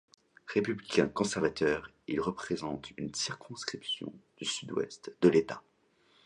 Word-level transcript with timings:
Républicain 0.47 1.07
conservateur, 1.09 1.91
il 2.07 2.19
représente 2.21 2.89
une 2.97 3.13
circonscription 3.13 4.11
du 4.37 4.45
sud-ouest 4.45 5.13
de 5.21 5.29
l'État. 5.29 5.61